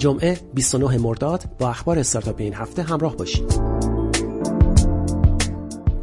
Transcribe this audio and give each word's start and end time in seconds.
جمعه 0.00 0.38
29 0.54 0.98
مرداد 0.98 1.44
با 1.58 1.70
اخبار 1.70 1.98
استارتاپی 1.98 2.44
این 2.44 2.54
هفته 2.54 2.82
همراه 2.82 3.16
باشید. 3.16 3.60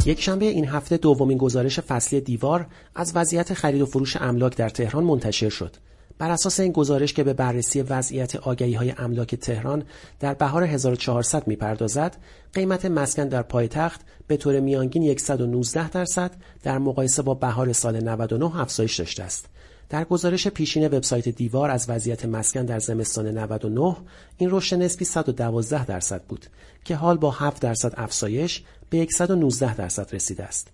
یک 0.05 0.21
شنبه 0.21 0.45
این 0.45 0.65
هفته 0.65 0.97
دومین 0.97 1.37
گزارش 1.37 1.79
فصلی 1.79 2.21
دیوار 2.21 2.67
از 2.95 3.11
وضعیت 3.15 3.53
خرید 3.53 3.81
و 3.81 3.85
فروش 3.85 4.17
املاک 4.17 4.55
در 4.55 4.69
تهران 4.69 5.03
منتشر 5.03 5.49
شد. 5.49 5.75
بر 6.17 6.31
اساس 6.31 6.59
این 6.59 6.71
گزارش 6.71 7.13
که 7.13 7.23
به 7.23 7.33
بررسی 7.33 7.81
وضعیت 7.81 8.35
آگهی 8.35 8.73
های 8.73 8.93
املاک 8.97 9.35
تهران 9.35 9.83
در 10.19 10.33
بهار 10.33 10.63
1400 10.63 11.47
می‌پردازد، 11.47 12.17
قیمت 12.53 12.85
مسکن 12.85 13.27
در 13.27 13.41
پایتخت 13.41 14.01
به 14.27 14.37
طور 14.37 14.59
میانگین 14.59 15.17
119 15.17 15.89
درصد 15.89 16.31
در 16.63 16.77
مقایسه 16.77 17.21
با 17.21 17.33
بهار 17.33 17.73
سال 17.73 18.03
99 18.03 18.59
افزایش 18.59 18.99
داشته 18.99 19.23
است. 19.23 19.45
در 19.89 20.03
گزارش 20.03 20.47
پیشین 20.47 20.87
وبسایت 20.87 21.29
دیوار 21.29 21.69
از 21.69 21.89
وضعیت 21.89 22.25
مسکن 22.25 22.65
در 22.65 22.79
زمستان 22.79 23.27
99 23.27 23.95
این 24.37 24.49
رشد 24.51 24.75
نسبی 24.75 25.05
112 25.05 25.85
درصد 25.85 26.23
بود 26.23 26.45
که 26.85 26.95
حال 26.95 27.17
با 27.17 27.31
7 27.31 27.61
درصد 27.61 27.93
افزایش 27.97 28.63
به 28.89 29.07
119 29.11 29.75
درصد 29.75 30.15
رسیده 30.15 30.43
است. 30.43 30.67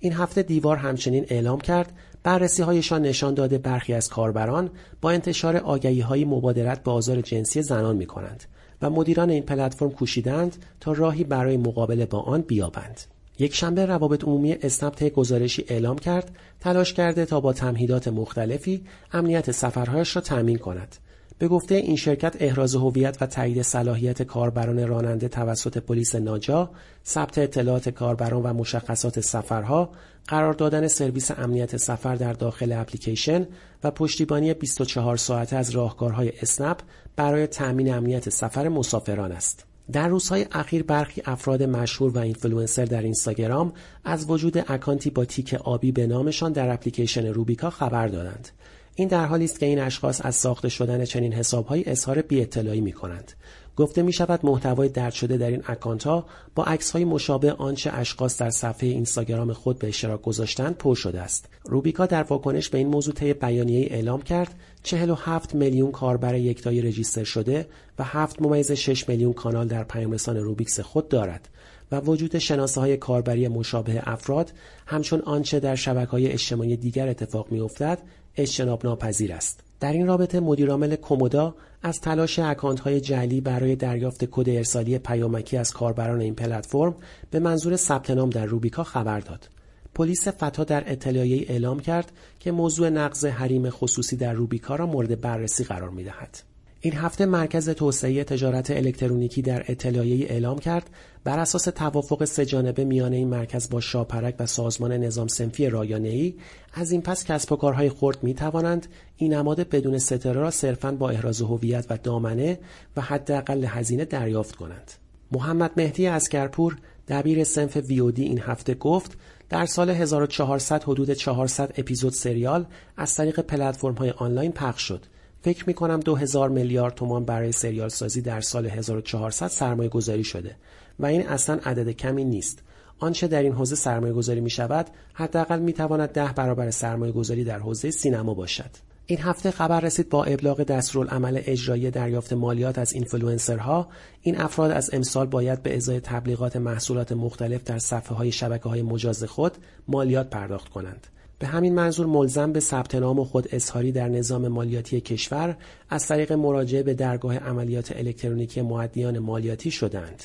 این 0.00 0.12
هفته 0.12 0.42
دیوار 0.42 0.76
همچنین 0.76 1.26
اعلام 1.28 1.60
کرد 1.60 1.92
بررسی 2.22 2.62
هایشان 2.62 3.02
نشان 3.02 3.34
داده 3.34 3.58
برخی 3.58 3.94
از 3.94 4.08
کاربران 4.08 4.70
با 5.00 5.10
انتشار 5.10 5.56
آگهی 5.56 6.00
های 6.00 6.24
مبادرت 6.24 6.82
به 6.82 6.90
آزار 6.90 7.20
جنسی 7.20 7.62
زنان 7.62 7.96
می 7.96 8.06
کنند 8.06 8.44
و 8.82 8.90
مدیران 8.90 9.30
این 9.30 9.42
پلتفرم 9.42 9.90
کوشیدند 9.90 10.64
تا 10.80 10.92
راهی 10.92 11.24
برای 11.24 11.56
مقابله 11.56 12.06
با 12.06 12.20
آن 12.20 12.40
بیابند. 12.40 13.00
یک 13.40 13.54
شنبه 13.54 13.86
روابط 13.86 14.24
عمومی 14.24 14.52
اسنپ 14.52 15.08
گزارشی 15.08 15.64
اعلام 15.68 15.98
کرد 15.98 16.36
تلاش 16.60 16.92
کرده 16.92 17.24
تا 17.26 17.40
با 17.40 17.52
تمهیدات 17.52 18.08
مختلفی 18.08 18.84
امنیت 19.12 19.50
سفرهایش 19.50 20.16
را 20.16 20.22
تأمین 20.22 20.58
کند. 20.58 20.96
به 21.38 21.48
گفته 21.48 21.74
این 21.74 21.96
شرکت 21.96 22.36
احراز 22.40 22.74
هویت 22.74 23.16
و 23.20 23.26
تایید 23.26 23.62
صلاحیت 23.62 24.22
کاربران 24.22 24.88
راننده 24.88 25.28
توسط 25.28 25.78
پلیس 25.78 26.14
ناجا، 26.14 26.70
ثبت 27.06 27.38
اطلاعات 27.38 27.88
کاربران 27.88 28.42
و 28.42 28.52
مشخصات 28.52 29.20
سفرها، 29.20 29.90
قرار 30.28 30.52
دادن 30.52 30.88
سرویس 30.88 31.30
امنیت 31.30 31.76
سفر 31.76 32.14
در 32.14 32.32
داخل 32.32 32.72
اپلیکیشن 32.72 33.46
و 33.84 33.90
پشتیبانی 33.90 34.54
24 34.54 35.16
ساعته 35.16 35.56
از 35.56 35.70
راهکارهای 35.70 36.32
اسنپ 36.42 36.78
برای 37.16 37.46
تأمین 37.46 37.94
امنیت 37.94 38.28
سفر 38.28 38.68
مسافران 38.68 39.32
است. 39.32 39.69
در 39.92 40.08
روزهای 40.08 40.46
اخیر 40.52 40.82
برخی 40.82 41.22
افراد 41.24 41.62
مشهور 41.62 42.10
و 42.10 42.18
اینفلوئنسر 42.18 42.84
در 42.84 43.02
اینستاگرام 43.02 43.72
از 44.04 44.30
وجود 44.30 44.64
اکانتی 44.68 45.10
با 45.10 45.24
تیک 45.24 45.54
آبی 45.54 45.92
به 45.92 46.06
نامشان 46.06 46.52
در 46.52 46.72
اپلیکیشن 46.72 47.26
روبیکا 47.26 47.70
خبر 47.70 48.08
دادند. 48.08 48.48
این 48.94 49.08
در 49.08 49.26
حالی 49.26 49.44
است 49.44 49.60
که 49.60 49.66
این 49.66 49.78
اشخاص 49.78 50.20
از 50.24 50.34
ساخته 50.34 50.68
شدن 50.68 51.04
چنین 51.04 51.32
حسابهایی 51.32 51.84
اظهار 51.86 52.22
بی 52.22 52.40
اطلاعی 52.40 52.80
می 52.80 52.92
کنند. 52.92 53.32
گفته 53.80 54.02
می 54.02 54.12
شود 54.12 54.40
محتوای 54.42 54.88
درد 54.88 55.12
شده 55.12 55.36
در 55.36 55.50
این 55.50 55.62
اکانت 55.66 56.04
ها 56.04 56.26
با 56.54 56.64
عکس 56.64 56.90
های 56.90 57.04
مشابه 57.04 57.52
آنچه 57.52 57.90
اشخاص 57.92 58.38
در 58.38 58.50
صفحه 58.50 58.88
اینستاگرام 58.88 59.52
خود 59.52 59.78
به 59.78 59.88
اشتراک 59.88 60.22
گذاشتند 60.22 60.76
پر 60.76 60.94
شده 60.94 61.20
است. 61.20 61.48
روبیکا 61.64 62.06
در 62.06 62.22
واکنش 62.22 62.68
به 62.68 62.78
این 62.78 62.88
موضوع 62.88 63.14
طی 63.14 63.32
بیانیه 63.32 63.88
اعلام 63.90 64.22
کرد 64.22 64.54
47 64.82 65.54
میلیون 65.54 65.90
کاربر 65.92 66.34
یکتایی 66.34 66.82
رجیستر 66.82 67.24
شده 67.24 67.66
و 67.98 68.04
7 68.04 68.42
ممیز 68.42 68.72
6 68.72 69.08
میلیون 69.08 69.32
کانال 69.32 69.68
در 69.68 69.84
پیامرسان 69.84 70.36
روبیکس 70.36 70.80
خود 70.80 71.08
دارد 71.08 71.48
و 71.92 72.00
وجود 72.00 72.38
شناسه 72.38 72.80
های 72.80 72.96
کاربری 72.96 73.48
مشابه 73.48 74.02
افراد 74.06 74.52
همچون 74.86 75.20
آنچه 75.20 75.60
در 75.60 75.74
شبکه 75.74 76.10
های 76.10 76.32
اجتماعی 76.32 76.76
دیگر 76.76 77.08
اتفاق 77.08 77.52
می 77.52 77.60
افتد 77.60 77.98
اجتناب 78.36 78.86
ناپذیر 78.86 79.32
است. 79.32 79.69
در 79.80 79.92
این 79.92 80.06
رابطه 80.06 80.40
مدیرعامل 80.40 80.96
کومودا 80.96 81.54
از 81.82 82.00
تلاش 82.00 82.38
اکانت 82.38 82.80
های 82.80 83.00
جعلی 83.00 83.40
برای 83.40 83.76
دریافت 83.76 84.24
کد 84.24 84.48
ارسالی 84.48 84.98
پیامکی 84.98 85.56
از 85.56 85.72
کاربران 85.72 86.20
این 86.20 86.34
پلتفرم 86.34 86.94
به 87.30 87.38
منظور 87.38 87.76
ثبت 87.76 88.10
نام 88.10 88.30
در 88.30 88.44
روبیکا 88.44 88.84
خبر 88.84 89.20
داد. 89.20 89.48
پلیس 89.94 90.28
فتا 90.28 90.64
در 90.64 90.92
اطلاعیه 90.92 91.46
اعلام 91.48 91.80
کرد 91.80 92.12
که 92.40 92.52
موضوع 92.52 92.88
نقض 92.88 93.24
حریم 93.24 93.70
خصوصی 93.70 94.16
در 94.16 94.32
روبیکا 94.32 94.76
را 94.76 94.86
مورد 94.86 95.20
بررسی 95.20 95.64
قرار 95.64 95.90
می 95.90 96.04
دهد. 96.04 96.49
این 96.82 96.94
هفته 96.94 97.26
مرکز 97.26 97.68
توسعه 97.70 98.24
تجارت 98.24 98.70
الکترونیکی 98.70 99.42
در 99.42 99.64
اطلاعیه 99.68 100.26
اعلام 100.30 100.58
کرد 100.58 100.90
بر 101.24 101.38
اساس 101.38 101.64
توافق 101.64 102.24
سه‌جانبه 102.24 102.84
میان 102.84 103.12
این 103.12 103.28
مرکز 103.28 103.70
با 103.70 103.80
شاپرک 103.80 104.34
و 104.38 104.46
سازمان 104.46 104.92
نظام 104.92 105.28
صنفی 105.28 105.70
رایانه‌ای 105.70 106.34
از 106.72 106.90
این 106.92 107.02
پس 107.02 107.24
کسب‌وکارهای 107.24 107.90
خرد 107.90 108.22
می 108.22 108.34
توانند 108.34 108.86
این 109.16 109.34
نماد 109.34 109.68
بدون 109.68 109.98
ستاره 109.98 110.40
را 110.40 110.50
صرفاً 110.50 110.92
با 110.92 111.10
احراز 111.10 111.40
هویت 111.40 111.86
و 111.90 111.98
دامنه 112.02 112.58
و 112.96 113.00
حداقل 113.00 113.64
هزینه 113.64 114.04
دریافت 114.04 114.56
کنند. 114.56 114.92
محمد 115.32 115.70
مهدی 115.76 116.06
اسکرپور 116.06 116.76
دبیر 117.08 117.44
صنف 117.44 117.76
VOD 117.76 118.24
این 118.24 118.40
هفته 118.40 118.74
گفت 118.74 119.16
در 119.48 119.66
سال 119.66 119.90
1400 119.90 120.82
حدود 120.82 121.12
400 121.12 121.72
اپیزود 121.76 122.12
سریال 122.12 122.66
از 122.96 123.14
طریق 123.14 123.40
پلتفرم 123.40 123.94
های 123.94 124.10
آنلاین 124.10 124.52
پخش 124.52 124.82
شد 124.82 125.06
فکر 125.42 125.64
می 125.66 125.74
کنم 125.74 126.00
2000 126.00 126.48
میلیارد 126.48 126.94
تومان 126.94 127.24
برای 127.24 127.52
سریال 127.52 127.88
سازی 127.88 128.22
در 128.22 128.40
سال 128.40 128.66
1400 128.66 129.48
سرمایه 129.48 129.88
گذاری 129.88 130.24
شده 130.24 130.56
و 130.98 131.06
این 131.06 131.28
اصلا 131.28 131.60
عدد 131.64 131.90
کمی 131.90 132.24
نیست. 132.24 132.62
آنچه 132.98 133.28
در 133.28 133.42
این 133.42 133.52
حوزه 133.52 133.76
سرمایه 133.76 134.12
گذاری 134.12 134.40
می 134.40 134.50
شود 134.50 134.86
حداقل 135.12 135.58
می 135.58 135.72
تواند 135.72 136.08
ده 136.08 136.32
برابر 136.32 136.70
سرمایه 136.70 137.12
گذاری 137.12 137.44
در 137.44 137.58
حوزه 137.58 137.90
سینما 137.90 138.34
باشد. 138.34 138.70
این 139.06 139.18
هفته 139.18 139.50
خبر 139.50 139.80
رسید 139.80 140.08
با 140.08 140.24
ابلاغ 140.24 140.62
دستورالعمل 140.62 141.40
اجرایی 141.44 141.90
دریافت 141.90 142.32
مالیات 142.32 142.78
از 142.78 142.92
اینفلوئنسرها 142.92 143.88
این 144.22 144.40
افراد 144.40 144.70
از 144.70 144.90
امسال 144.92 145.26
باید 145.26 145.62
به 145.62 145.76
ازای 145.76 146.00
تبلیغات 146.00 146.56
محصولات 146.56 147.12
مختلف 147.12 147.64
در 147.64 147.78
صفحه 147.78 148.16
های 148.16 148.32
شبکه 148.32 148.68
های 148.68 148.82
مجاز 148.82 149.24
خود 149.24 149.52
مالیات 149.88 150.30
پرداخت 150.30 150.68
کنند. 150.68 151.06
به 151.40 151.46
همین 151.46 151.74
منظور 151.74 152.06
ملزم 152.06 152.52
به 152.52 152.60
ثبت 152.60 152.94
نام 152.94 153.24
خود 153.24 153.48
اظهاری 153.52 153.92
در 153.92 154.08
نظام 154.08 154.48
مالیاتی 154.48 155.00
کشور 155.00 155.56
از 155.90 156.06
طریق 156.06 156.32
مراجعه 156.32 156.82
به 156.82 156.94
درگاه 156.94 157.36
عملیات 157.36 157.92
الکترونیکی 157.96 158.62
معدیان 158.62 159.18
مالیاتی 159.18 159.70
شدند. 159.70 160.22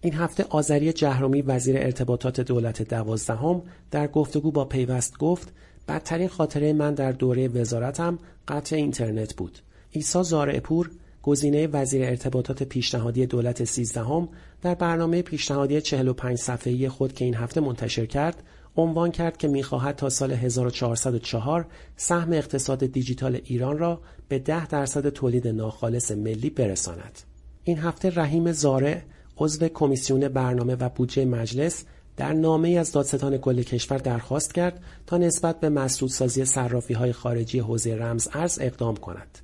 این 0.00 0.14
هفته 0.14 0.44
آذری 0.48 0.92
جهرومی 0.92 1.42
وزیر 1.42 1.76
ارتباطات 1.78 2.40
دولت 2.40 2.82
دوازدهم 2.82 3.62
در 3.90 4.06
گفتگو 4.06 4.50
با 4.50 4.64
پیوست 4.64 5.18
گفت 5.18 5.52
بدترین 5.88 6.28
خاطره 6.28 6.72
من 6.72 6.94
در 6.94 7.12
دوره 7.12 7.48
وزارتم 7.48 8.18
قطع 8.48 8.76
اینترنت 8.76 9.34
بود. 9.34 9.58
ایسا 9.90 10.22
زارعپور 10.22 10.90
گزینه 11.22 11.66
وزیر 11.66 12.04
ارتباطات 12.04 12.62
پیشنهادی 12.62 13.26
دولت 13.26 13.64
سیزدهم 13.64 14.28
در 14.62 14.74
برنامه 14.74 15.22
پیشنهادی 15.22 15.80
45 15.80 16.38
صفحه‌ای 16.38 16.88
خود 16.88 17.12
که 17.12 17.24
این 17.24 17.34
هفته 17.34 17.60
منتشر 17.60 18.06
کرد 18.06 18.42
عنوان 18.78 19.10
کرد 19.10 19.36
که 19.36 19.48
می‌خواهد 19.48 19.96
تا 19.96 20.08
سال 20.08 20.32
1404 20.32 21.66
سهم 21.96 22.32
اقتصاد 22.32 22.86
دیجیتال 22.86 23.40
ایران 23.44 23.78
را 23.78 24.00
به 24.28 24.38
10 24.38 24.66
درصد 24.66 25.08
تولید 25.08 25.48
ناخالص 25.48 26.10
ملی 26.10 26.50
برساند. 26.50 27.18
این 27.64 27.78
هفته 27.78 28.10
رحیم 28.10 28.52
زارع 28.52 29.02
عضو 29.38 29.68
کمیسیون 29.68 30.28
برنامه 30.28 30.74
و 30.74 30.88
بودجه 30.88 31.24
مجلس 31.24 31.84
در 32.16 32.32
نامه 32.32 32.68
از 32.68 32.92
دادستان 32.92 33.38
کل 33.38 33.62
کشور 33.62 33.98
درخواست 33.98 34.54
کرد 34.54 34.82
تا 35.06 35.16
نسبت 35.16 35.60
به 35.60 35.68
مسدودسازی 35.68 36.44
صرافی 36.44 36.94
های 36.94 37.12
خارجی 37.12 37.58
حوزه 37.58 37.96
رمز 37.96 38.28
ارز 38.32 38.58
اقدام 38.60 38.96
کند. 38.96 39.38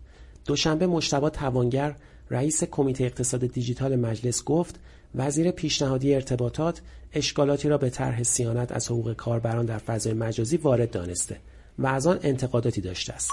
دوشنبه 0.46 0.86
مشتبه 0.86 1.30
توانگر 1.30 1.96
رئیس 2.30 2.64
کمیته 2.64 3.04
اقتصاد 3.04 3.46
دیجیتال 3.46 3.96
مجلس 3.96 4.44
گفت 4.44 4.80
وزیر 5.14 5.50
پیشنهادی 5.50 6.14
ارتباطات 6.14 6.80
اشکالاتی 7.12 7.68
را 7.68 7.78
به 7.78 7.90
طرح 7.90 8.22
سیانت 8.22 8.72
از 8.72 8.86
حقوق 8.86 9.12
کاربران 9.12 9.66
در 9.66 9.78
فضای 9.78 10.12
مجازی 10.12 10.56
وارد 10.56 10.90
دانسته 10.90 11.36
و 11.78 11.86
از 11.86 12.06
آن 12.06 12.18
انتقاداتی 12.22 12.80
داشته 12.80 13.12
است. 13.12 13.30